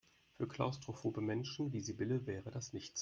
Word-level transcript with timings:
Für 0.33 0.47
klaustrophobe 0.47 1.21
Menschen 1.21 1.73
wie 1.73 1.79
Sibylle 1.81 2.25
wäre 2.25 2.49
das 2.49 2.73
nichts. 2.73 2.99